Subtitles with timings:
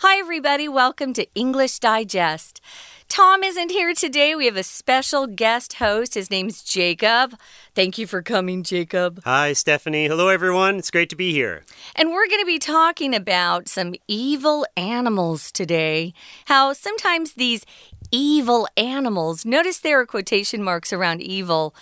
[0.00, 0.68] Hi, everybody.
[0.68, 2.60] Welcome to English Digest.
[3.08, 4.34] Tom isn't here today.
[4.34, 6.12] We have a special guest host.
[6.12, 7.34] His name's Jacob.
[7.74, 9.22] Thank you for coming, Jacob.
[9.24, 10.06] Hi, Stephanie.
[10.06, 10.76] Hello, everyone.
[10.76, 11.64] It's great to be here.
[11.94, 16.12] And we're going to be talking about some evil animals today.
[16.44, 17.64] How sometimes these
[18.10, 21.74] evil animals, notice there are quotation marks around evil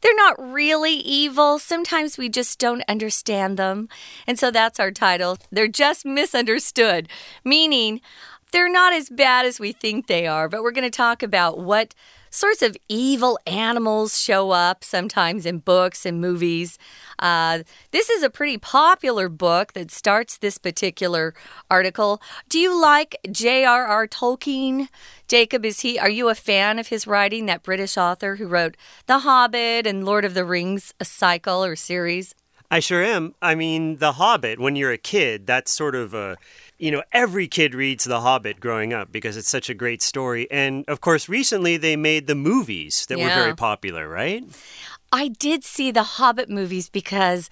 [0.00, 1.58] they're not really evil.
[1.58, 3.88] Sometimes we just don't understand them.
[4.26, 5.38] And so that's our title.
[5.50, 7.08] They're just misunderstood,
[7.44, 8.00] meaning
[8.52, 10.48] they're not as bad as we think they are.
[10.48, 11.94] But we're going to talk about what
[12.30, 16.78] sorts of evil animals show up sometimes in books and movies.
[17.18, 17.60] Uh,
[17.90, 21.34] this is a pretty popular book that starts this particular
[21.70, 22.20] article.
[22.48, 24.06] Do you like J.R.R.
[24.06, 24.88] Tolkien?
[25.26, 25.98] Jacob, is he?
[25.98, 27.46] Are you a fan of his writing?
[27.46, 31.76] That British author who wrote The Hobbit and Lord of the Rings, a cycle or
[31.76, 32.34] series.
[32.70, 33.34] I sure am.
[33.40, 34.58] I mean, The Hobbit.
[34.58, 36.36] When you're a kid, that's sort of a
[36.78, 40.48] you know, every kid reads The Hobbit growing up because it's such a great story.
[40.50, 43.24] And of course, recently they made the movies that yeah.
[43.24, 44.44] were very popular, right?
[45.12, 47.48] I did see the Hobbit movies because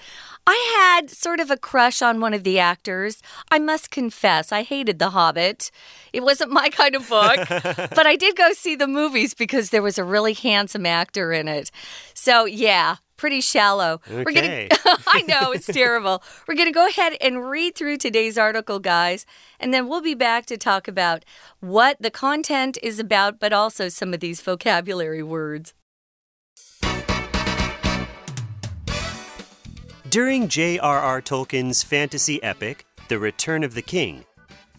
[0.47, 3.23] I had sort of a crush on one of the actors.
[3.51, 5.71] I must confess, I hated The Hobbit.
[6.13, 9.83] It wasn't my kind of book, but I did go see the movies because there
[9.83, 11.71] was a really handsome actor in it.
[12.15, 14.01] So, yeah, pretty shallow.
[14.11, 14.25] Okay.
[14.25, 14.69] We're gonna
[15.07, 16.23] I know it's terrible.
[16.47, 19.27] We're going to go ahead and read through today's article, guys,
[19.59, 21.25] and then we'll be back to talk about
[21.61, 25.75] what the content is about, but also some of these vocabulary words.
[30.17, 31.21] During J.R.R.
[31.21, 34.25] Tolkien's fantasy epic, The Return of the King,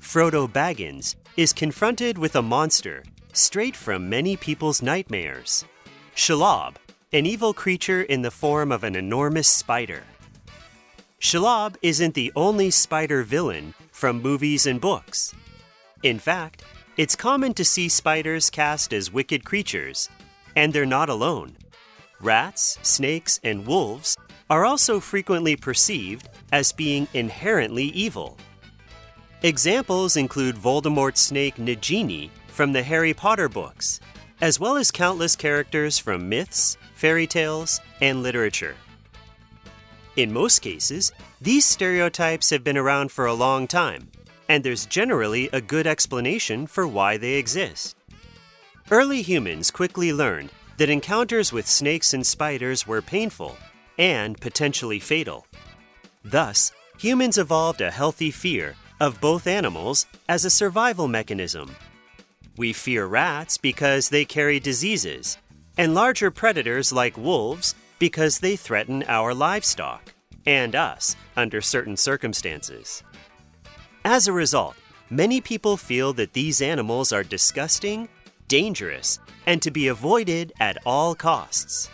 [0.02, 5.64] Frodo Baggins is confronted with a monster straight from many people's nightmares
[6.16, 6.78] Shelob
[7.14, 10.02] an evil creature in the form of an enormous spider.
[11.20, 15.36] Shelob isn't the only spider villain from movies and books.
[16.02, 16.64] In fact,
[16.98, 20.10] it's common to see spiders cast as wicked creatures,
[20.56, 21.58] and they're not alone.
[22.20, 24.18] Rats, snakes, and wolves
[24.50, 28.38] are also frequently perceived as being inherently evil.
[29.44, 34.00] Examples include Voldemort's snake Nagini from the Harry Potter books,
[34.42, 38.76] as well as countless characters from myths, fairy tales, and literature.
[40.16, 44.10] In most cases, these stereotypes have been around for a long time,
[44.50, 47.96] and there's generally a good explanation for why they exist.
[48.90, 53.58] Early humans quickly learned that encounters with snakes and spiders were painful
[53.98, 55.46] and potentially fatal.
[56.24, 61.76] Thus, humans evolved a healthy fear of both animals as a survival mechanism.
[62.58, 65.38] We fear rats because they carry diseases
[65.78, 70.14] and larger predators like wolves because they threaten our livestock
[70.46, 73.04] and us under certain circumstances.
[74.04, 74.76] As a result,
[75.10, 78.10] many people feel that these animals are disgusting,
[78.48, 81.90] dangerous, and to be avoided at all costs.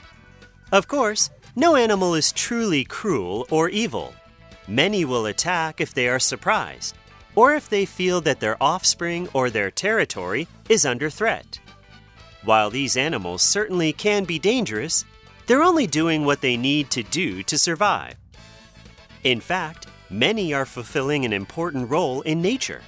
[0.72, 4.14] Of course, no animal is truly cruel or evil.
[4.68, 6.96] Many will attack if they are surprised,
[7.36, 11.60] or if they feel that their offspring or their territory is under threat.
[12.44, 15.06] While these animals certainly can be dangerous,
[15.46, 18.16] they're only doing what they need to do to survive.
[19.24, 22.82] In fact, many are fulfilling an important role in nature.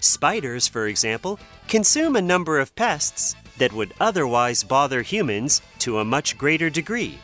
[0.00, 1.38] Spiders, for example,
[1.68, 7.18] consume a number of pests that would otherwise bother humans to a much greater degree,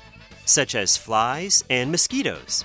[0.44, 2.64] such as flies and mosquitoes.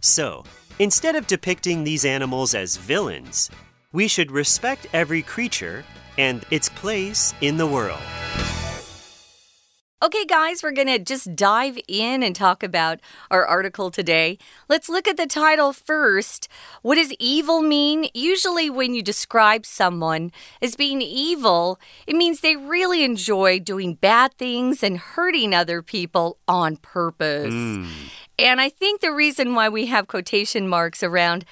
[0.00, 0.44] So,
[0.78, 3.50] instead of depicting these animals as villains,
[3.92, 5.84] we should respect every creature
[6.18, 8.00] and its place in the world.
[10.02, 14.36] Okay, guys, we're going to just dive in and talk about our article today.
[14.68, 16.48] Let's look at the title first.
[16.82, 18.10] What does evil mean?
[18.12, 24.34] Usually, when you describe someone as being evil, it means they really enjoy doing bad
[24.34, 27.54] things and hurting other people on purpose.
[27.54, 27.88] Mm.
[28.38, 31.46] And I think the reason why we have quotation marks around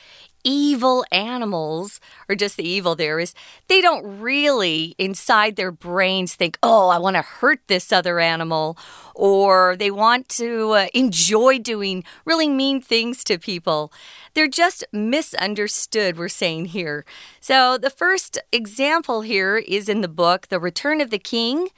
[0.45, 3.35] evil animals, or just the evil there, is
[3.69, 8.79] they don't really inside their brains think, oh, I want to hurt this other animal,
[9.15, 13.93] or they want to uh, enjoy doing really mean things to people.
[14.35, 17.05] They're just misunderstood, we're saying here.
[17.41, 21.69] So the first example here is in the book, The Return of the King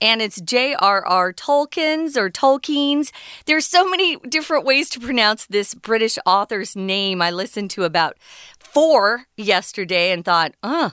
[0.00, 1.32] and it's J.R.R.
[1.32, 3.12] Tolkien's or Tolkien's.
[3.46, 7.22] There's so many different ways to pronounce this British author's name.
[7.22, 8.16] I listened to about
[8.58, 10.92] four yesterday and thought, oh,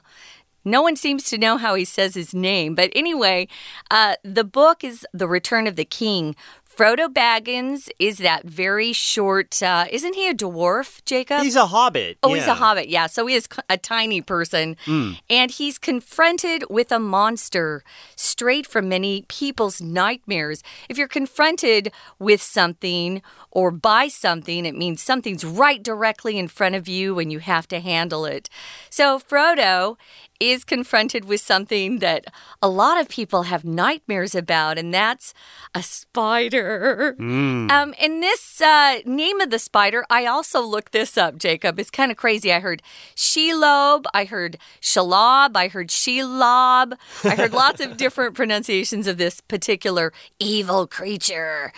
[0.64, 2.76] no one seems to know how he says his name.
[2.76, 3.48] But anyway,
[3.90, 6.36] uh, the book is The Return of the King
[6.76, 11.42] Frodo Baggins is that very short, uh, isn't he a dwarf, Jacob?
[11.42, 12.18] He's a hobbit.
[12.24, 12.88] Oh, he's a hobbit.
[12.88, 13.08] Yeah.
[13.08, 14.78] So he is a tiny person.
[14.86, 15.20] Mm.
[15.30, 17.84] And he's confronted with a monster
[18.16, 20.64] straight from many people's nightmares.
[20.88, 23.22] If you're confronted with something
[23.52, 27.68] or by something, it means something's right directly in front of you and you have
[27.68, 28.50] to handle it.
[28.90, 29.98] So Frodo
[30.42, 32.26] is confronted with something that
[32.62, 35.36] a lot of people have nightmares about, and that's
[35.76, 37.16] a spider.
[37.20, 37.72] Mm.
[37.72, 41.80] Um, and this uh, name of the spider, I also looked this up, Jacob.
[41.80, 42.52] It's kind of crazy.
[42.52, 42.82] I heard
[43.16, 46.94] Shelob, I heard Shalob, I heard Shelob.
[47.24, 51.72] I heard lots of different pronunciations of this particular evil creature.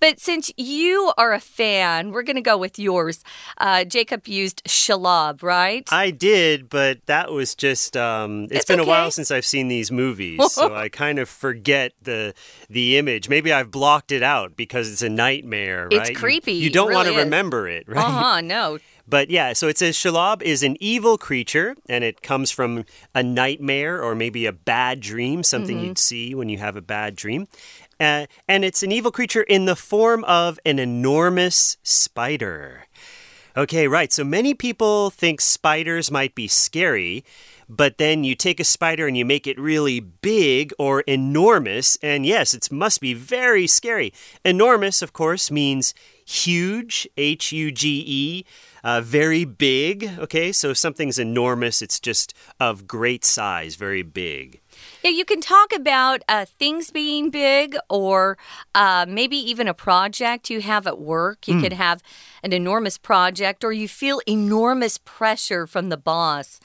[0.00, 3.22] But since you are a fan, we're going to go with yours.
[3.58, 5.88] Uh, Jacob used Shalob, right?
[5.90, 9.68] I did, but that was just um It's it's been a while since I've seen
[9.68, 12.34] these movies, so I kind of forget the
[12.68, 13.28] the image.
[13.28, 16.10] Maybe I've blocked it out because it's a nightmare, It's right?
[16.10, 16.52] You- creepy.
[16.52, 17.98] You, It don't want to remember it, right?
[18.04, 18.78] Uh huh, no.
[19.06, 23.22] But yeah, so it says Shalab is an evil creature, and it comes from a
[23.22, 25.84] nightmare or maybe a bad dream, something Mm-hmm.
[25.88, 27.46] you'd see when you have a bad dream.
[28.00, 32.86] Uh, and it's an evil creature in the form of an enormous spider.
[33.56, 34.12] Okay, right.
[34.12, 37.24] So many people think spiders might be scary,
[37.68, 42.26] but then you take a spider and you make it really big or enormous, and
[42.26, 44.12] yes, it must be very scary.
[44.44, 45.94] Enormous, of course, means
[46.26, 48.44] huge, H U G E,
[48.82, 50.10] uh, very big.
[50.18, 54.60] Okay, so if something's enormous, it's just of great size, very big.
[55.02, 58.36] Yeah, you can talk about uh, things being big or
[58.74, 61.46] uh, maybe even a project you have at work.
[61.48, 62.02] You could have
[62.42, 66.60] an enormous project or you feel enormous pressure from the boss.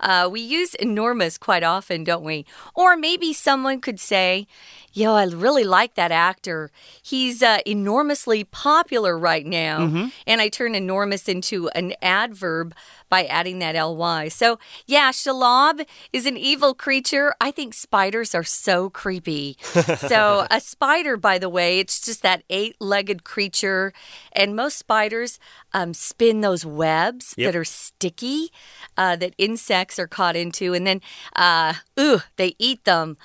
[0.00, 2.44] Uh, we use enormous quite often, don't we?
[2.74, 4.46] Or maybe someone could say,
[4.92, 6.70] Yo, I really like that actor.
[7.02, 10.08] He's uh, enormously popular right now.
[10.26, 12.74] And I turn enormous into an adverb
[13.08, 14.28] by adding that ly.
[14.28, 17.34] So, yeah, Shalab is an evil creature.
[17.40, 19.56] I think spiders are so creepy.
[19.98, 23.92] so, a spider, by the way, it's just that eight legged creature.
[24.32, 25.38] And most spiders
[25.72, 27.52] um, spin those webs Yep.
[27.52, 28.50] that are sticky
[28.96, 30.74] uh, that insects are caught into.
[30.74, 31.00] And then,
[31.36, 33.16] uh, ooh, they eat them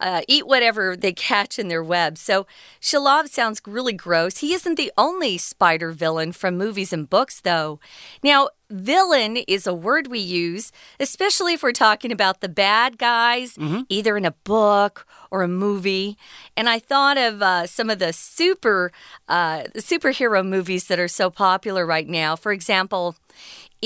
[0.00, 2.20] uh, eat whatever they catch in their webs.
[2.20, 2.46] So
[2.80, 4.38] Shalab sounds really gross.
[4.38, 7.80] He isn't the only spider villain from movies and books, though.
[8.22, 13.56] Now, villain is a word we use, especially if we're talking about the bad guys,
[13.88, 16.18] either in a book or a movie.
[16.56, 18.92] And I thought of uh, some of the super
[19.28, 22.36] uh, superhero movies that are so popular right now.
[22.36, 23.14] For example,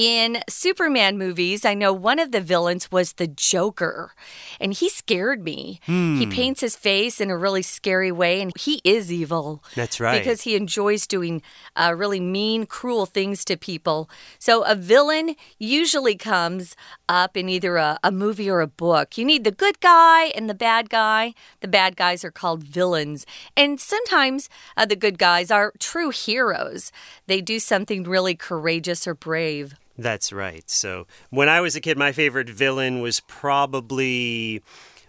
[0.00, 4.14] in Superman movies, I know one of the villains was the Joker,
[4.58, 5.78] and he scared me.
[5.84, 9.62] He paints his face in a really scary way, and he is evil.
[9.74, 10.18] That's right.
[10.18, 11.42] Because he enjoys doing
[11.76, 14.08] uh, really mean, cruel things to people.
[14.38, 16.76] So a villain usually comes
[17.06, 19.18] up in either a, a movie or a book.
[19.18, 21.34] You need the good guy and the bad guy.
[21.60, 23.26] The bad guys are called villains.
[23.54, 24.48] And sometimes
[24.78, 26.90] uh, the good guys are true heroes,
[27.26, 29.74] they do something really courageous or brave.
[30.00, 30.68] That's right.
[30.70, 34.62] So when I was a kid, my favorite villain was probably.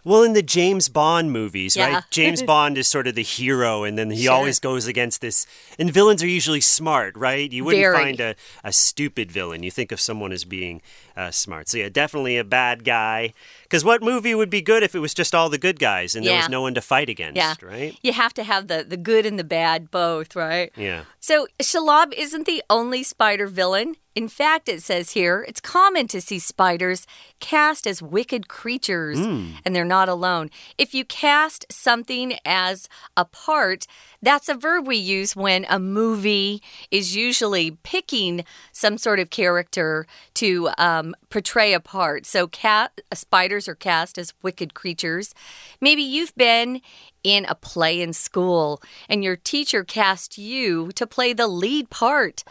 [0.04, 1.94] Well, in the James Bond movies, Yeah.
[1.94, 2.04] right?
[2.10, 4.34] James Bond is sort of the hero, and then he Sure.
[4.34, 5.46] always goes against this.
[5.78, 7.52] And villains are usually smart, right?
[7.52, 7.96] You wouldn't Very.
[7.96, 9.62] find a, a stupid villain.
[9.62, 10.82] You think of someone as being
[11.16, 11.70] uh, smart.
[11.70, 13.34] So, yeah, definitely a bad guy.
[13.72, 16.26] Because what movie would be good if it was just all the good guys and
[16.26, 17.54] there was no one to fight against, Yeah.
[17.62, 17.98] right?
[18.02, 20.74] You have to have the, the good and the bad both, right?
[20.76, 21.06] Yeah.
[21.22, 23.96] So, Shalab isn't the only spider villain.
[24.14, 27.08] In fact, it says here it's common to see spiders
[27.40, 29.52] cast as wicked creatures, hmm.
[29.64, 30.50] and they're not alone.
[30.78, 33.88] If you cast something as a part,
[34.22, 40.06] that's a verb we use when a movie is usually picking some sort of character
[40.36, 42.26] to um, portray a part.
[42.26, 45.34] So, cat, spiders are cast as wicked creatures.
[45.80, 46.82] Maybe you've been
[47.24, 52.44] in a play in school and your teacher cast you to play the lead part.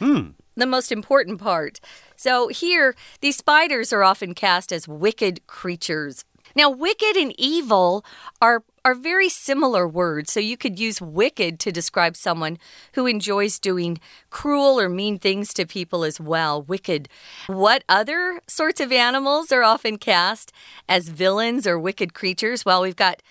[0.56, 1.80] The most important part.
[2.16, 6.24] So here, these spiders are often cast as wicked creatures.
[6.54, 8.04] Now, wicked and evil
[8.42, 12.58] are are very similar words, so you could use wicked to describe someone
[12.94, 16.62] who enjoys doing cruel or mean things to people as well.
[16.62, 17.08] Wicked.
[17.46, 20.52] What other sorts of animals are often cast
[20.88, 22.64] as villains or wicked creatures?
[22.64, 23.22] Well, we've got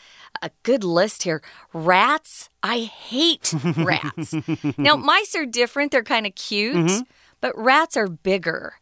[0.41, 1.41] a good list here.
[1.73, 2.49] Rats.
[2.61, 4.35] I hate rats.
[4.77, 6.75] now, mice are different, they're kind of cute.
[6.75, 7.01] Mm-hmm.
[7.41, 8.75] But rats are bigger.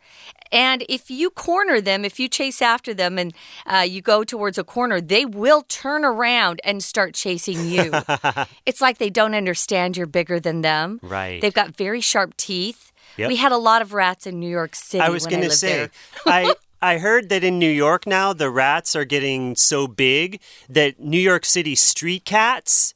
[0.51, 3.33] And if you corner them, if you chase after them and
[3.65, 7.91] uh, you go towards a corner, they will turn around and start chasing you.
[8.65, 10.99] it's like they don't understand you're bigger than them.
[11.03, 11.41] Right.
[11.41, 12.91] They've got very sharp teeth.
[13.17, 13.29] Yep.
[13.29, 15.01] We had a lot of rats in New York City.
[15.01, 15.89] I was going to say,
[16.25, 20.99] I I heard that in New York now the rats are getting so big that
[20.99, 22.93] New York City street cats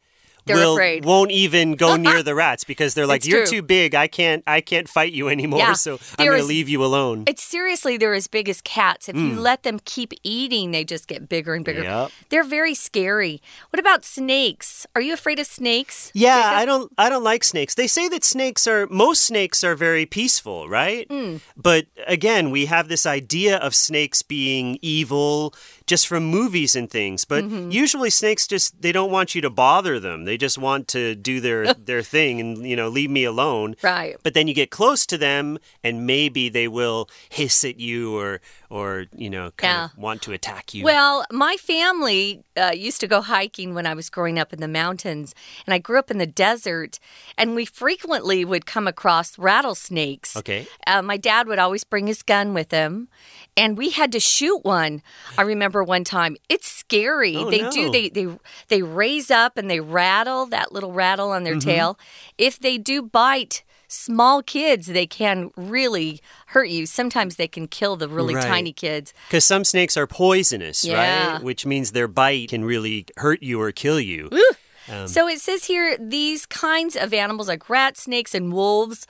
[0.55, 1.05] they're will, afraid.
[1.05, 3.58] won't even go near the rats because they're like, It's "You're true.
[3.58, 3.96] too big.
[3.96, 4.43] I can't.
[4.48, 5.60] I can't fight you anymore.
[5.60, 5.74] Yeah.
[5.74, 9.10] So I'm going to leave you alone." It's seriously, they're as big as cats.
[9.10, 9.38] If you mm.
[9.38, 11.84] let them keep eating, they just get bigger and bigger.
[11.84, 12.12] Yep.
[12.29, 13.41] They're very scary.
[13.70, 14.86] What about snakes?
[14.96, 16.12] Are you afraid of snakes?
[16.13, 16.91] Yeah, I don't.
[16.98, 17.75] I don't like snakes.
[17.75, 21.08] They say that snakes are most snakes are very peaceful, right?
[21.10, 21.41] Mm.
[21.55, 25.53] But again, we have this idea of snakes being evil
[25.92, 27.26] just from movies and things.
[27.26, 27.70] But mm-hmm.
[27.70, 30.24] usually, snakes just they don't want you to bother them.
[30.24, 33.76] They just want to do their their thing and you know leave me alone.
[33.84, 34.16] Right.
[34.24, 38.40] But then you get close to them, and maybe they will hiss at you or
[38.72, 39.86] or you know kind Yeah.
[39.86, 40.84] of want to attack you.
[40.86, 44.68] Well, my family uh, used to go hiking when I was growing up in the
[44.68, 45.36] mountains,
[45.66, 46.98] and I grew up in the desert,
[47.38, 50.36] and we frequently would come across rattlesnakes.
[50.38, 50.68] Okay.
[50.88, 53.10] Uh, my dad would always bring his gun with him,
[53.58, 55.01] and we had to shoot one.
[55.38, 56.38] I remember one time.
[56.50, 57.36] It's scary.
[57.36, 57.72] Oh, they no.
[57.72, 57.92] do.
[57.92, 58.28] They they
[58.70, 61.70] they raise up and they rattle that little rattle on their Mm-hmm.
[61.70, 62.00] tail.
[62.38, 63.63] If they do bite.
[63.94, 66.86] Small kids, they can really hurt you.
[66.86, 68.46] Sometimes they can kill the really Right.
[68.48, 69.14] tiny kids.
[69.28, 71.34] Because some snakes are poisonous, Yeah.
[71.34, 71.44] right?
[71.44, 74.30] Which means their bite can really hurt you or kill you.
[74.88, 79.06] Um, So it says here these kinds of animals, like rats, snakes, and wolves,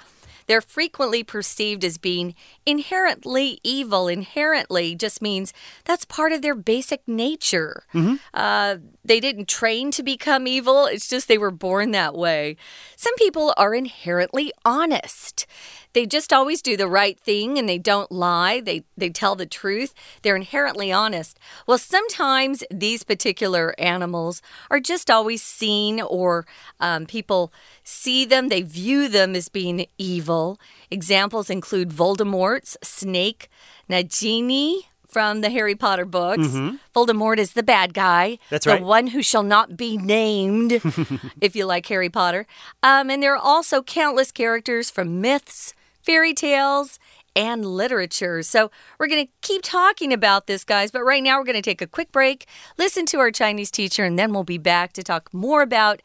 [0.52, 4.10] they're frequently perceived as being inherently evil.
[4.10, 5.54] Inherently just means
[5.86, 7.86] that's part of their basic nature.
[8.34, 12.58] Uh, they didn't train to become evil, it's just they were born that way.
[12.98, 15.46] Some people are inherently honest.
[15.94, 18.62] They just always do the right thing and they don't lie.
[18.62, 19.94] They they tell the truth.
[20.22, 21.40] They're inherently honest.
[21.68, 26.46] Well, sometimes these particular animals are just always seen or
[26.80, 27.52] um, people
[27.84, 30.60] see them, they view them as being evil.
[30.90, 33.50] Examples include Voldemort's snake,
[33.90, 36.48] Nagini from the Harry Potter books.
[36.96, 38.38] Voldemort is the bad guy.
[38.50, 38.82] That's the right.
[38.82, 40.72] one who shall not be named,
[41.42, 42.48] if you like Harry Potter.
[42.82, 46.99] Um, and there are also countless characters from myths, fairy tales,
[47.35, 48.43] and literature.
[48.43, 50.91] So we're going to keep talking about this, guys.
[50.91, 52.47] But right now, we're going to take a quick break,
[52.79, 56.01] listen to our Chinese teacher, and then we'll be back to talk more about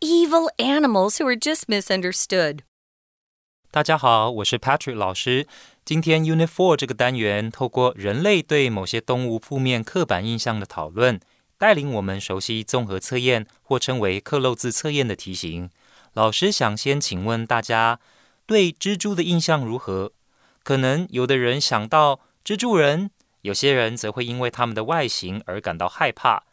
[0.00, 2.60] evil animals who are just misunderstood.
[3.70, 5.46] 大家好，我是 Patrick 老师。
[5.84, 11.20] 今天 Unit Four 这个单元，透过人类对某些动物负面刻板印象的讨论，
[11.56, 15.70] 带领我们熟悉综合测验或称为克漏字测验的题型。
[16.12, 18.00] 老师想先请问大家，
[18.51, 20.11] 对蜘蛛的印象如何？
[20.61, 23.09] 可能有的人想到蜘蛛人，
[23.43, 26.43] 有些人则会因为它们的外形而感到害怕。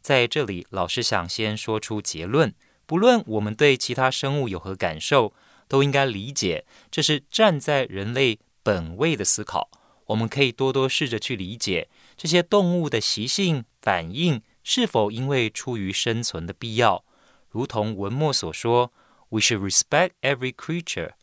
[0.00, 2.54] 在这里，老师想先说出结论：
[2.86, 5.34] 不论我们对其他生物有何感受，
[5.66, 9.68] 都应该理解，这是站在人类本位的思考。
[10.06, 17.04] 我们可以多多试着去理解这些动物的习性反应是否因为出于生存的必要。
[17.50, 18.92] 如同文末所说
[19.30, 21.14] ，We should respect every creature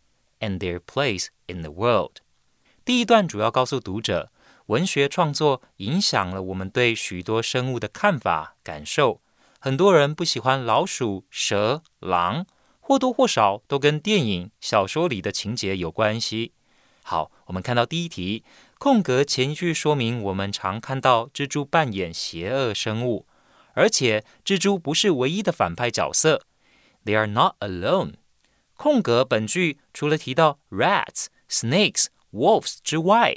[0.45, 2.17] and their place in the world。
[2.83, 4.29] 第一段主要告诉读者，
[4.67, 9.21] 文学创作影响了我们对许多生物的看法、感受。
[9.59, 12.45] 很多人不喜欢老鼠、蛇、狼，
[12.79, 16.53] 或多或少都跟电影、小说里的情节有关系。
[17.01, 18.43] 好，我们看到第一题，
[18.77, 23.25] 空格前一句说明我们常看到蜘蛛扮演邪恶生物，
[23.73, 26.43] 而且蜘蛛不是唯一的反派角色
[27.03, 28.13] ，They are not alone。
[28.75, 33.35] 空格本句除了提到 rats、snakes、wolves 之外，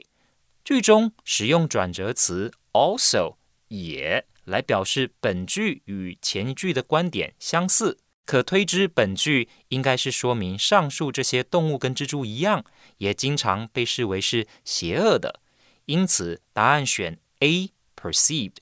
[0.64, 3.37] 句中使用转折词 also
[3.68, 12.64] 也来表示本句与前一句的观点相似，可推知本句应该是说明上述这些动物跟蜘蛛一样，
[12.99, 15.40] 也经常被视为是邪恶的。
[15.87, 18.57] 因此，答案选 A perceived。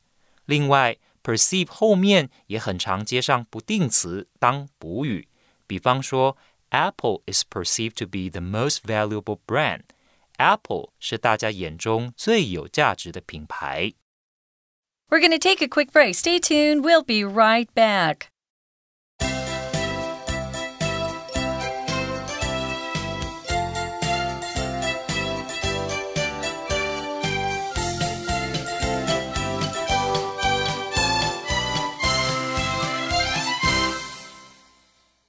[0.45, 5.28] 另外，perceive 后面也很常接上不定词当补语，
[5.66, 6.37] 比方说
[6.70, 13.94] ，Apple is perceived to be the most valuable brand。Apple 是大家眼中最有价值的品牌。
[15.10, 16.15] We're going to take a quick break.
[16.15, 16.84] Stay tuned.
[16.84, 18.30] We'll be right back.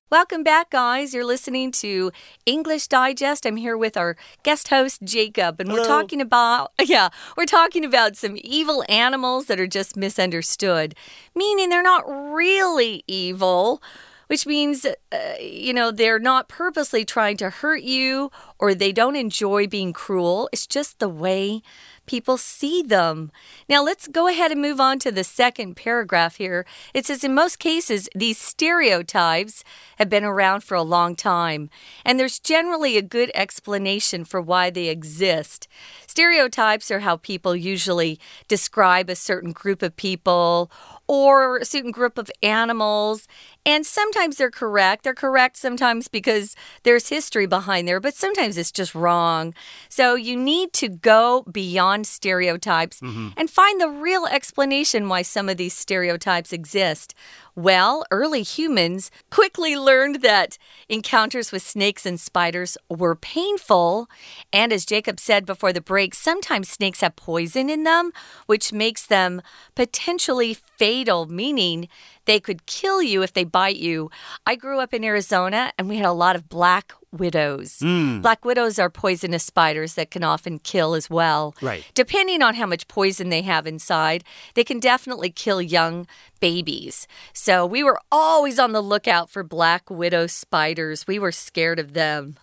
[0.10, 1.14] Welcome back, guys.
[1.14, 2.14] You're listening to
[2.46, 3.46] English Digest.
[3.46, 8.16] I'm here with our guest host, Jacob, and we're talking about, yeah, we're talking about
[8.16, 10.96] some evil animals that are just misunderstood,
[11.36, 13.84] meaning they're not really evil,
[14.28, 14.96] which means, uh,
[15.42, 20.48] you know, they're not purposely trying to hurt you or they don't enjoy being cruel.
[20.54, 21.62] It's just the way
[22.08, 23.32] people see them.
[23.70, 26.66] Now, let's go ahead and move on to the second paragraph here.
[26.94, 29.64] It says, in most cases, these stereotypes
[29.98, 31.70] have been around for a long time,
[32.04, 35.68] and there's generally a good explanation for why they exist.
[36.08, 40.72] Stereotypes are how people usually describe a certain group of people
[41.08, 43.28] or a certain group of animals.
[43.66, 45.04] And sometimes they're correct.
[45.04, 49.54] They're correct sometimes because there's history behind there, but sometimes it's just wrong.
[49.90, 53.30] So you need to go beyond stereotypes mm-hmm.
[53.38, 57.14] and find the real explanation why some of these stereotypes exist.
[57.58, 64.08] Well, early humans quickly learned that encounters with snakes and spiders were painful.
[64.54, 68.12] And as Jacob said before the break, sometimes snakes have poison in them,
[68.46, 69.42] which makes them
[69.74, 71.88] potentially fatal, meaning
[72.28, 74.12] they could kill you if they bite you.
[74.46, 77.80] I grew up in Arizona and we had a lot of black widows.
[77.80, 78.22] Hmm.
[78.22, 81.56] Black widows are poisonous spiders that can often kill as well.
[81.62, 81.90] Right.
[81.96, 86.06] Depending on how much poison they have inside, they can definitely kill young
[86.40, 87.08] babies.
[87.34, 91.08] So we were always on the lookout for black widow spiders.
[91.08, 92.38] We were scared of them.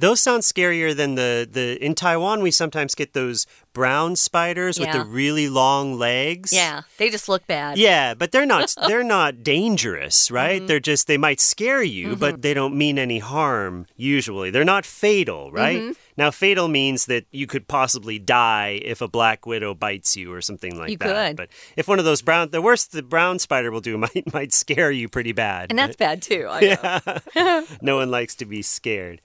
[0.00, 4.90] Those sound scarier than the the in Taiwan we sometimes get those brown spiders with
[4.92, 6.52] the really long legs.
[6.52, 7.78] Yeah, they just look bad.
[7.78, 10.58] Yeah, but they're not they're not dangerous, right?
[10.58, 10.66] Mm-hmm.
[10.66, 14.50] They're just they might scare you, but they don't mean any harm usually.
[14.50, 15.80] They're not fatal, right?
[15.80, 15.92] Mm-hmm.
[16.16, 20.40] Now fatal means that you could possibly die if a black widow bites you or
[20.40, 21.28] something like You that.
[21.28, 21.36] could.
[21.36, 24.52] But if one of those brown the worst the brown spider will do might might
[24.52, 25.70] scare you pretty bad.
[25.70, 26.46] And that's bad too.
[26.48, 27.00] I
[27.36, 27.66] know.
[27.80, 29.20] no one likes to be scared.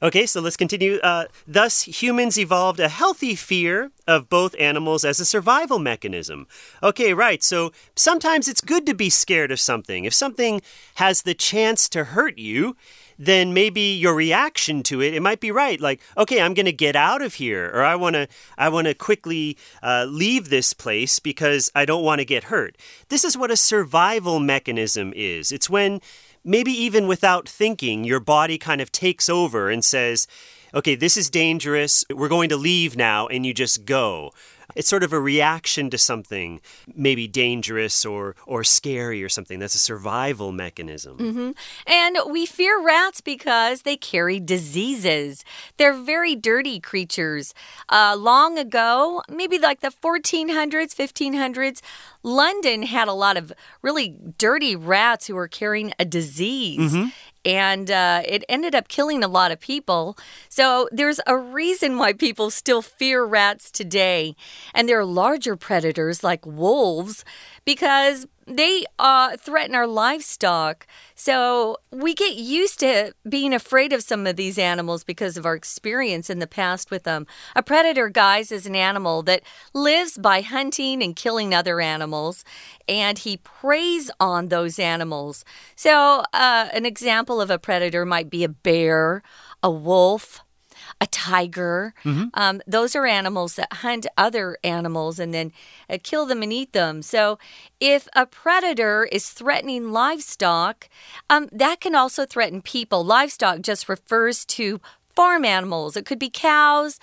[0.00, 0.98] Okay, so let's continue.
[1.02, 6.46] Uh, thus, humans evolved a healthy fear of both animals as a survival mechanism.
[6.82, 7.42] Okay, right.
[7.42, 10.04] So sometimes it's good to be scared of something.
[10.04, 10.62] If something
[10.96, 12.76] has the chance to hurt you,
[13.18, 16.72] then maybe your reaction to it it might be right like okay i'm going to
[16.72, 20.72] get out of here or i want to i want to quickly uh, leave this
[20.72, 22.76] place because i don't want to get hurt
[23.08, 26.00] this is what a survival mechanism is it's when
[26.48, 30.26] maybe even without thinking, your body kind of takes over and says,
[30.74, 32.04] okay, this is dangerous.
[32.10, 34.32] We're going to leave now, and you just go.
[34.76, 36.60] It's sort of a reaction to something
[36.94, 39.58] maybe dangerous or, or scary or something.
[39.58, 41.54] That's a survival mechanism.
[41.86, 45.44] And we fear rats because they carry diseases.
[45.78, 47.54] They're very dirty creatures.
[47.88, 51.80] Uh, long ago, maybe like the 1400s, 1500s,
[52.22, 53.52] London had a lot of
[53.82, 56.94] really dirty rats who were carrying a disease.
[57.44, 60.16] And uh, it ended up killing a lot of people.
[60.48, 64.34] So there's a reason why people still fear rats today.
[64.74, 67.24] And there are larger predators like wolves
[67.68, 70.86] because they uh, threaten our livestock.
[71.14, 75.54] So we get used to being afraid of some of these animals because of our
[75.54, 77.26] experience in the past with them.
[77.54, 79.42] A predator, guys, is an animal that
[79.74, 82.42] lives by hunting and killing other animals,
[82.88, 85.44] and he preys on those animals.
[85.76, 89.22] So, uh, an example of a predator might be a bear,
[89.62, 90.42] a wolf
[91.00, 91.94] a tiger.
[92.34, 95.52] Um, those are animals that hunt other animals and then
[95.88, 97.02] uh, kill them and eat them.
[97.02, 97.38] So,
[97.80, 100.88] if a predator is threatening livestock,
[101.30, 103.04] um, that can also threaten people.
[103.04, 104.80] Livestock just refers to
[105.14, 106.98] farm animals, it could be cows.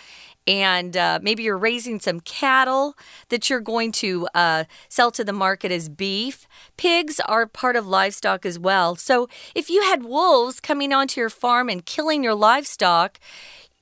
[0.48, 2.96] And uh, maybe you're raising some cattle
[3.30, 6.48] that you're going to uh, sell to the market as beef.
[6.78, 8.96] Pigs are part of livestock as well.
[8.96, 13.20] So if you had wolves coming onto your farm and killing your livestock,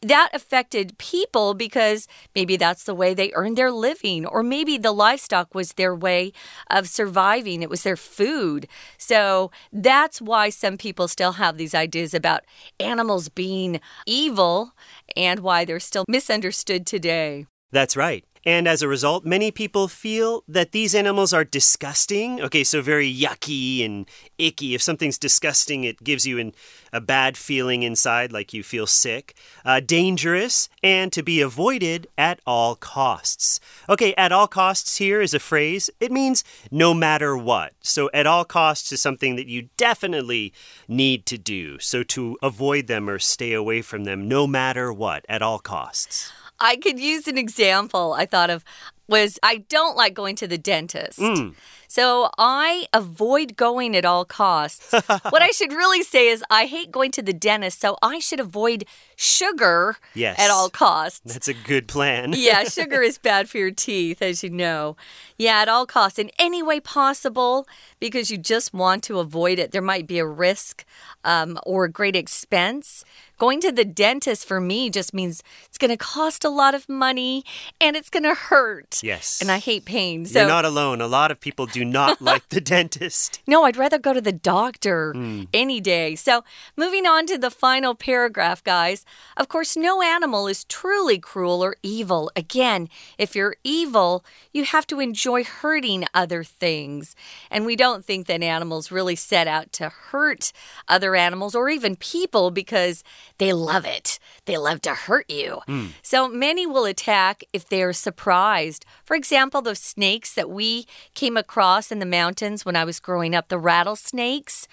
[0.04, 4.92] that affected people because maybe that's the way they earned their living, or maybe the
[4.92, 6.32] livestock was their way
[6.70, 7.62] of surviving.
[7.62, 8.68] It was their food.
[8.98, 12.44] So that's why some people still have these ideas about
[12.80, 14.74] animals being evil
[15.16, 17.46] and why they're still misunderstood today.
[17.72, 18.26] That's right.
[18.46, 22.42] And as a result, many people feel that these animals are disgusting.
[22.42, 24.06] Okay, so very yucky and
[24.38, 24.76] icky.
[24.76, 26.54] If something's disgusting, it gives you an,
[26.92, 29.36] a bad feeling inside, like you feel sick.
[29.64, 33.62] Uh, dangerous and to be avoided at all costs.
[33.88, 35.90] Okay, at all costs here is a phrase.
[36.02, 37.74] It means no matter what.
[37.82, 40.54] So at all costs is something that you definitely
[40.88, 41.80] need to do.
[41.80, 46.32] So to avoid them or stay away from them, no matter what, at all costs.
[46.64, 48.64] I could use an example I thought of
[49.08, 51.20] was I don't like going to the dentist.
[51.20, 51.56] Mm.
[51.94, 54.92] So I avoid going at all costs.
[55.30, 58.40] what I should really say is I hate going to the dentist, so I should
[58.40, 60.40] avoid sugar Yes.
[60.40, 61.22] at all costs.
[61.24, 62.34] That's a good plan.
[62.36, 64.96] yeah, sugar is bad for your teeth, as you know.
[65.38, 67.68] Yeah, at all costs, in any way possible,
[68.00, 69.72] because you just want to avoid it.
[69.72, 70.86] There might be a risk
[71.24, 73.06] um, or a great expense.
[73.40, 76.88] Going to the dentist for me just means it's going to cost a lot of
[76.88, 77.44] money
[77.82, 79.02] and it's going to hurt.
[79.04, 79.42] Yes.
[79.42, 80.26] And I hate pain.
[80.26, 81.02] So You're not alone.
[81.02, 83.42] A lot of people do not like the dentist.
[83.48, 85.44] no, I'd rather go to the doctor Hmm.
[85.54, 86.16] any day.
[86.16, 86.44] So,
[86.76, 89.06] moving on to the final paragraph, guys.
[89.38, 92.32] Of course, no animal is truly cruel or evil.
[92.36, 97.16] Again, if you're evil, you have to enjoy hurting other things.
[97.52, 100.52] And we don't think that animals really set out to hurt
[100.88, 103.04] other animals or even people because
[103.38, 104.20] they love it.
[104.46, 105.62] They love to hurt you.
[106.02, 108.86] So, many will attack if they are surprised.
[109.04, 113.36] For example, those snakes that we came across in the mountains when I was growing
[113.36, 114.68] up, the rattlesnakes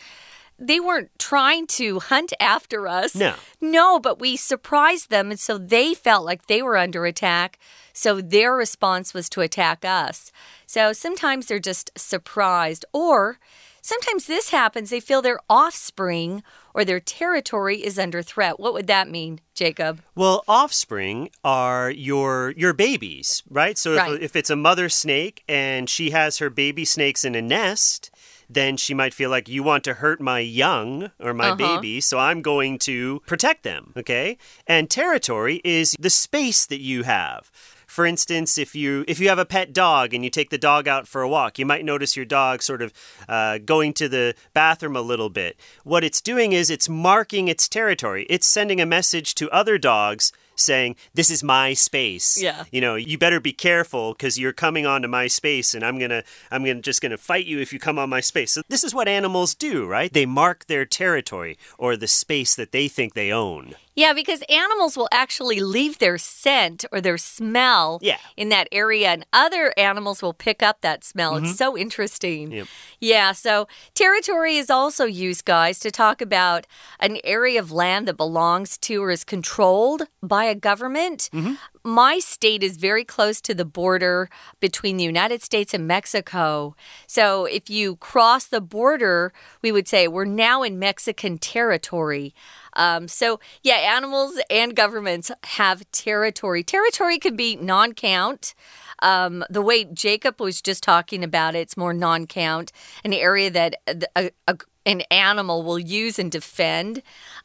[0.60, 3.14] they weren't trying to hunt after us.
[3.14, 3.34] No.
[3.60, 7.58] No, but we surprised them, and so they felt like they were under attack.
[7.94, 10.30] So their response was to attack us.
[10.66, 13.38] So sometimes they're just surprised, or
[13.80, 14.90] sometimes this happens.
[14.90, 16.42] They feel their offspring
[16.74, 18.58] or their territory is under threat.
[18.60, 20.02] What would that mean, Jacob?
[20.14, 23.76] Well, offspring are your your babies, right?
[23.76, 24.12] So Right.
[24.14, 28.10] if, if it's a mother snake and she has her baby snakes in a nest,
[28.48, 31.56] then she might feel like you want to hurt my young or my Uh-huh.
[31.56, 34.36] baby, so I'm going to protect them, okay?
[34.66, 37.50] And territory is the space that you have.
[37.90, 40.86] For instance, if you if you have a pet dog and you take the dog
[40.86, 42.92] out for a walk, you might notice your dog sort of
[43.28, 45.58] uh, going to the bathroom a little bit.
[45.82, 48.26] What it's doing is it's marking its territory.
[48.30, 52.62] It's sending a message to other dogs saying, "This is my space." Yeah.
[52.70, 56.22] You know, you better be careful because you're coming onto my space, and I'm gonna
[56.52, 58.52] I'm gonna just gonna fight you if you come on my space.
[58.52, 60.12] So this is what animals do, right?
[60.12, 63.74] They mark their territory or the space that they think they own.
[63.96, 68.18] Yeah, because animals will actually leave their scent or their smell Yeah.
[68.36, 71.36] in that area, and other animals will pick up that smell.
[71.36, 71.54] It's mm-hmm.
[71.54, 72.52] so interesting.
[72.52, 72.66] Yep.
[73.00, 76.66] Yeah, so territory is also used, guys, to talk about
[77.00, 81.28] an area of land that belongs to or is controlled by a government.
[81.32, 81.54] Mm-hmm.
[81.82, 84.28] My state is very close to the border
[84.60, 86.76] between the United States and Mexico.
[87.06, 92.34] So if you cross the border, we would say we're now in Mexican territory.
[92.74, 96.62] Um, so, yeah, animals and governments have territory.
[96.62, 98.54] Territory could be non count.
[99.02, 102.72] Um, the way Jacob was just talking about it, it's more non count,
[103.04, 103.76] an area that
[104.14, 107.02] a, a, an animal will use and defend.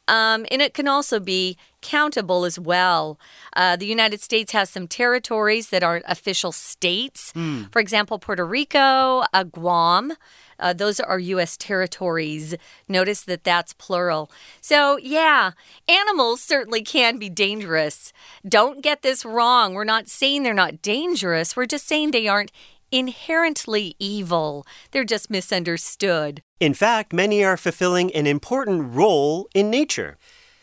[0.08, 3.18] Um, and it can also be countable as well.
[3.54, 7.32] Uh, the United States has some territories that aren't official states.
[7.70, 10.12] For example, Puerto Rico, uh, Guam.
[10.58, 11.56] Uh, those are U.S.
[11.56, 12.54] territories.
[12.88, 14.30] Notice that that's plural.
[14.60, 15.52] So, yeah,
[15.88, 18.12] animals certainly can be dangerous.
[18.46, 19.74] Don't get this wrong.
[19.74, 22.52] We're not saying they're not dangerous, we're just saying they aren't
[22.92, 24.66] inherently evil.
[24.90, 26.42] They're just misunderstood.
[26.60, 30.16] In fact, many are fulfilling an important role in nature.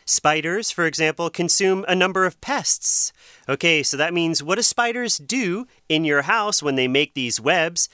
[0.06, 3.12] Spiders, for example, consume a number of pests.
[3.48, 7.40] Okay, so that means what do spiders do in your house when they make these
[7.40, 7.88] webs?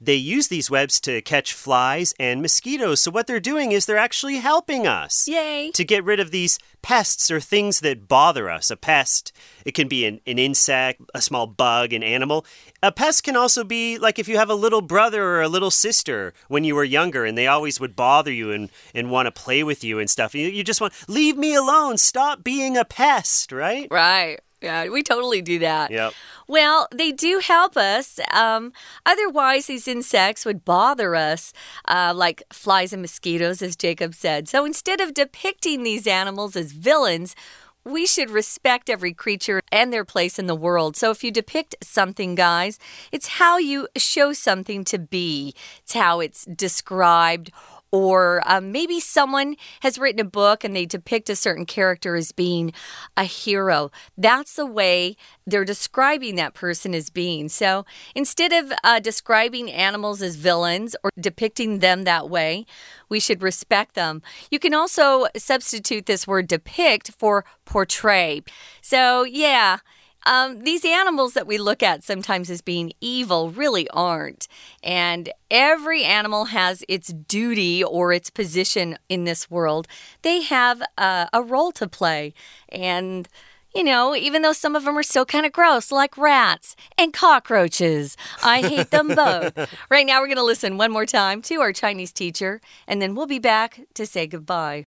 [0.00, 3.02] They use these webs to catch flies and mosquitoes.
[3.02, 5.70] So, what they're doing is they're actually helping us Yay.
[5.72, 8.70] to get rid of these pests or things that bother us.
[8.70, 9.32] A pest,
[9.64, 12.44] it can be an, an insect, a small bug, an animal.
[12.82, 15.70] A pest can also be like if you have a little brother or a little
[15.70, 19.32] sister when you were younger and they always would bother you and, and want to
[19.32, 20.34] play with you and stuff.
[20.34, 23.88] You, you just want, leave me alone, stop being a pest, right?
[23.90, 24.40] Right.
[24.60, 25.90] Yeah, we totally do that.
[25.90, 26.14] Yep.
[26.46, 28.18] Well, they do help us.
[28.32, 28.72] Um,
[29.04, 31.52] otherwise, these insects would bother us,
[31.86, 34.48] uh, like flies and mosquitoes, as Jacob said.
[34.48, 37.36] So instead of depicting these animals as villains,
[37.84, 40.96] we should respect every creature and their place in the world.
[40.96, 42.78] So if you depict something, guys,
[43.12, 47.50] it's how you show something to be, it's how it's described.
[47.94, 52.32] Or um, maybe someone has written a book and they depict a certain character as
[52.32, 52.72] being
[53.16, 53.92] a hero.
[54.18, 57.48] That's the way they're describing that person as being.
[57.48, 62.66] So instead of uh, describing animals as villains or depicting them that way,
[63.08, 64.22] we should respect them.
[64.50, 68.42] You can also substitute this word depict for portray.
[68.80, 69.78] So, yeah.
[70.25, 74.47] Um, these animals that we look at sometimes as being evil really aren't.
[74.83, 79.87] And every animal has its duty or its position in this world.
[80.21, 82.33] They have uh, a role to play.
[82.67, 83.27] And
[83.75, 87.13] You know, even though some of them are still kind of gross, like rats and
[87.13, 88.17] cockroaches.
[88.41, 89.53] I hate them both.
[89.91, 93.13] right now, we're going to listen one more time to our Chinese teacher, and then
[93.13, 94.85] we'll be back to say goodbye.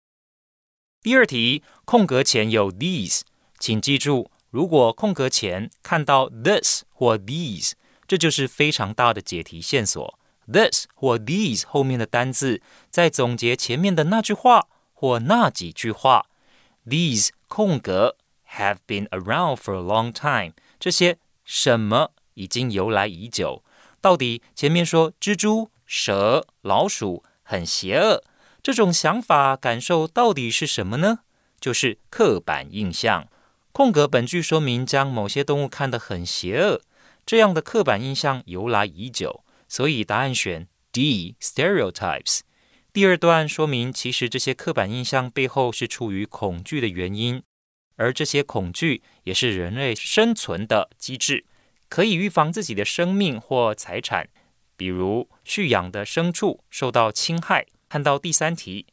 [1.02, 3.22] 第二题，空格前有 these，
[3.60, 7.73] 请记住， 如果空格前看到 this 或 these，
[8.07, 10.19] 这就是非常大的解题线索。
[10.47, 12.61] this 或 these 后面的单字
[12.91, 16.27] 在总结前面的那句话或那几句话。
[16.87, 18.17] These 空格
[18.51, 20.53] have been around for a long time。
[20.79, 23.65] 这些什么已经由来已久。
[24.03, 28.23] 到底前面说蜘蛛、蛇、老鼠很邪恶，
[28.63, 31.21] 这种想法感受到底是什么呢？
[31.59, 33.27] 就是刻板印象。
[33.73, 36.83] 空格本句说明将某些动物看得很邪恶，
[37.25, 42.41] 这样的刻板印象由来已久，所以答案选 D stereotypes。
[42.93, 47.43] 第二段说明，其实这些刻板印象背后是出于恐惧的原因。
[47.97, 51.47] 而这些恐惧也是人类生存的机制，
[51.89, 54.29] 可以预防自己的生命或财产，
[54.77, 57.67] 比如蓄养的牲畜受到侵害。
[57.89, 58.87] 看到第三题，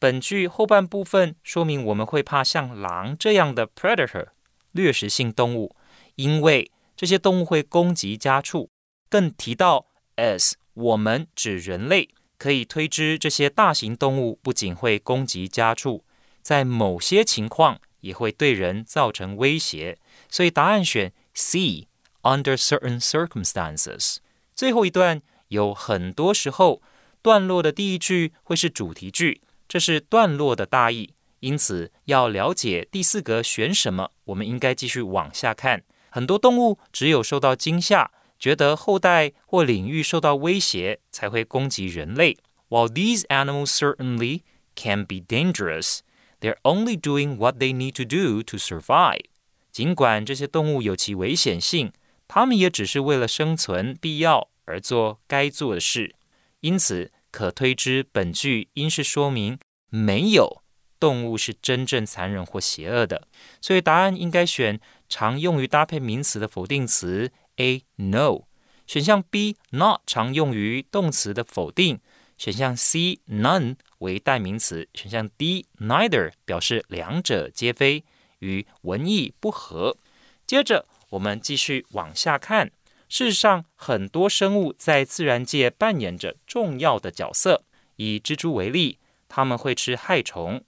[0.00, 4.26] 本句后半部分说明我们会怕像狼这样的 predator
[4.72, 5.76] 掠食性动物，
[6.16, 8.70] 因为这些动物会攻击家畜。
[9.08, 9.86] 更提到
[10.16, 16.02] as 我们指人类，可以推知这些大型动物不仅会攻击家畜，
[16.42, 17.78] 在某些情况。
[18.00, 19.98] 也会对人造成威胁，
[20.30, 21.86] 所以答案选 C。
[22.22, 24.16] Under certain circumstances，
[24.54, 26.80] 最后一段有很多时候
[27.20, 31.14] 段落的第一句会是主题句，这是段落的大意。
[31.38, 35.84] 因此要了解第四格选什么，我们应该继续往下看。
[36.10, 42.36] 很多动物只有受到惊吓，觉得后代或领域受到威胁，才会攻击人类。
[42.68, 44.40] While these animals certainly
[44.74, 46.00] can be dangerous.
[46.40, 49.26] They're only doing what they need to do to survive。
[49.70, 51.92] 尽管这些动物有其危险性，
[52.26, 56.16] 它们也只是为了生存必要而做该做的事。
[56.60, 60.62] 因此，可推知本句应是说明没有
[60.98, 63.26] 动物是真正残忍或邪恶的。
[63.60, 68.42] 所以答案应该选常用于搭配名词的否定词 A no。
[68.86, 72.00] 选项 B not 常用于动词的否定。
[72.36, 78.02] 选项 C none 为代名词，选项 D neither 表示两者皆非，
[78.38, 79.98] 与文意不合。
[80.46, 82.72] 接着我们继续往下看。
[83.10, 87.64] 事实上，很多生物在自然界扮演着重要的角色。
[87.96, 90.64] 以蜘蛛为例，它们会吃害虫。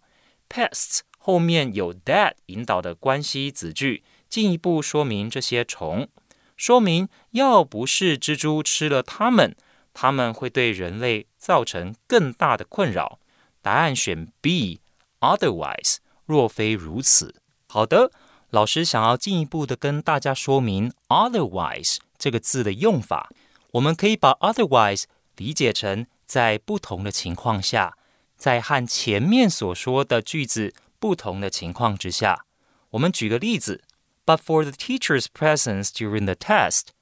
[0.51, 6.09] pests 后面有 that 引导的关系子句，进一步说明这些虫。
[6.57, 9.57] 说明要不是蜘蛛吃了它们。
[9.95, 13.21] 它们会对人类造成更大的困扰。
[13.63, 14.81] 答案选 B。
[15.21, 17.37] Otherwise，若非如此。
[17.69, 18.11] 好的，
[18.51, 23.33] 老师想要进一步的跟大家说明 otherwise 这个字的用法。
[23.73, 27.99] 我们可以把 otherwise 理解成在不同的情况下，
[28.37, 32.47] 在和前面所说的句子不同的情况之下。
[32.91, 33.83] 我们举个例子
[34.25, 36.93] ：But for the teacher's presence during the test。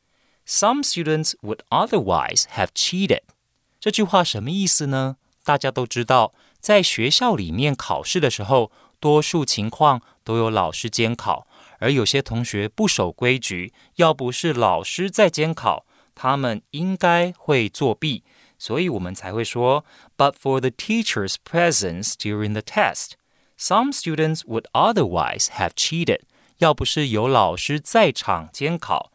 [0.46, 3.24] Some students would otherwise have cheated。
[3.78, 5.16] 这句话什么意思呢？
[5.44, 11.46] 大家都知道，在学校里面考试的时候，多数情况都有老师监考，
[11.80, 18.22] 而有些同学不守规矩，要不是老师在监考，他们应该会作弊。
[18.58, 19.84] 所以我们才会说
[20.16, 23.12] ，But for the teacher's presence during the test,
[23.58, 26.20] some students would otherwise have cheated。
[26.58, 29.10] 要不是有老师在场监考。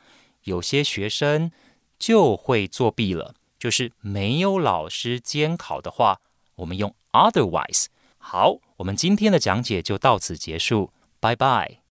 [0.46, 1.52] 有些学生
[2.00, 6.20] 就会作弊了，就是没有老师监考的话，
[6.56, 7.86] 我们用 otherwise。
[8.18, 11.85] 好，我们今天的讲解就到此结束，拜拜。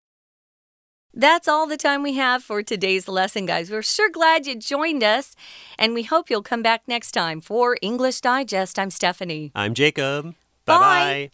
[1.17, 3.71] That's all the time we have for today's lesson, guys.
[3.71, 5.37] We're sure glad you joined us,
[5.79, 8.81] and we hope you'll come back next time for English Digest.
[8.81, 9.53] I'm Stephanie.
[9.55, 10.35] I'm Jacob.
[10.67, 10.75] Bye.
[10.75, 11.31] Bye bye.